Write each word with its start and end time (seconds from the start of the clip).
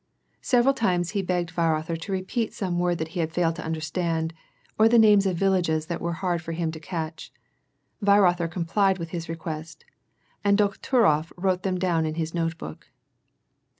Sev 0.41 0.65
eral 0.65 0.75
times 0.75 1.11
he 1.11 1.21
begged 1.21 1.55
Weirother 1.55 1.95
to 2.01 2.11
repeat 2.11 2.53
some 2.55 2.79
word 2.79 2.97
that 2.97 3.09
he 3.09 3.19
had 3.19 3.31
failed 3.31 3.55
to 3.57 3.63
understand, 3.63 4.33
or 4.79 4.89
the 4.89 4.97
names 4.97 5.27
of 5.27 5.37
villages 5.37 5.85
that 5.85 6.01
were 6.01 6.13
hard 6.25 6.41
for 6.41 6.53
him 6.53 6.71
to 6.71 6.79
catch. 6.79 7.31
Weirother 8.03 8.49
complied 8.49 8.97
with 8.97 9.11
his 9.11 9.29
request, 9.29 9.85
and 10.43 10.57
Dokhturof 10.57 11.31
wrote 11.37 11.61
them 11.61 11.77
down 11.77 12.07
in 12.07 12.15
his 12.15 12.33
notebook. 12.33 12.87